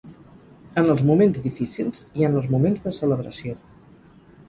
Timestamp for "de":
2.89-2.97